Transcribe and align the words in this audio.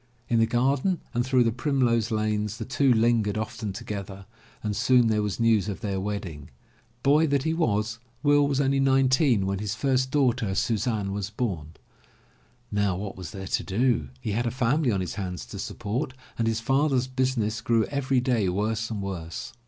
In 0.29 0.39
the 0.39 0.47
garden 0.47 0.99
and 1.13 1.23
through 1.23 1.43
the 1.43 1.51
primrose 1.51 2.09
lanes 2.09 2.57
the 2.57 2.65
two 2.65 2.91
lingered 2.91 3.37
often 3.37 3.71
together 3.71 4.25
and 4.63 4.75
soon 4.75 5.09
there 5.09 5.21
was 5.21 5.39
news 5.39 5.69
of 5.69 5.81
their 5.81 5.99
wedding. 5.99 6.49
Boy 7.03 7.27
that 7.27 7.43
he 7.43 7.53
was. 7.53 7.99
Will 8.23 8.47
was 8.47 8.59
only 8.59 8.79
nine 8.79 9.09
teen 9.09 9.45
when 9.45 9.59
his 9.59 9.75
first 9.75 10.09
daughter, 10.09 10.55
Suzanne, 10.55 11.13
was 11.13 11.29
bom. 11.29 11.73
Now 12.71 12.97
what 12.97 13.15
was 13.15 13.29
there 13.29 13.45
to 13.45 13.63
do? 13.63 14.09
He 14.19 14.31
had 14.31 14.47
a 14.47 14.49
family 14.49 14.91
on 14.91 15.01
his 15.01 15.13
hands 15.21 15.45
to 15.45 15.59
support 15.59 16.13
and 16.35 16.47
his 16.47 16.61
father's 16.61 17.05
business 17.05 17.61
grew 17.61 17.83
every 17.85 18.19
day 18.21 18.49
worse 18.49 18.89
and 18.89 19.03
worse. 19.03 19.53